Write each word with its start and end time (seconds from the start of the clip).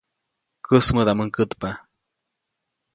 Käsmädaʼmuŋ 0.67 1.29
kätpa. 1.35 1.69